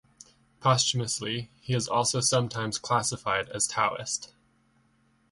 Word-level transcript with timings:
Posthumously, 0.61 1.51
he 1.59 1.75
is 1.75 1.87
also 1.87 2.21
sometimes 2.21 2.79
classified 2.79 3.49
as 3.49 3.67
Taoist. 3.67 4.33